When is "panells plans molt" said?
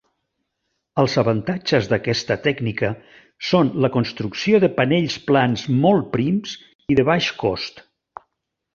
4.81-6.13